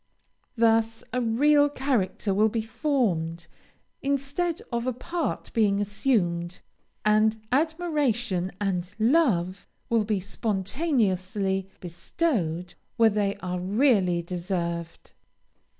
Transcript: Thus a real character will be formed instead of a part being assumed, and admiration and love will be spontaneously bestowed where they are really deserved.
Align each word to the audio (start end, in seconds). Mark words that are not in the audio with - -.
Thus 0.55 1.03
a 1.13 1.21
real 1.21 1.69
character 1.69 2.33
will 2.33 2.49
be 2.49 2.63
formed 2.63 3.45
instead 4.01 4.59
of 4.71 4.87
a 4.87 4.93
part 4.93 5.53
being 5.53 5.79
assumed, 5.79 6.61
and 7.05 7.39
admiration 7.51 8.51
and 8.59 8.91
love 8.97 9.67
will 9.91 10.03
be 10.03 10.19
spontaneously 10.19 11.69
bestowed 11.81 12.73
where 12.97 13.11
they 13.11 13.35
are 13.43 13.59
really 13.59 14.23
deserved. 14.23 15.13